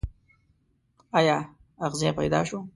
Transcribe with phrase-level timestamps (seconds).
[1.17, 1.37] ایا
[1.85, 2.59] اغزی پیدا شو.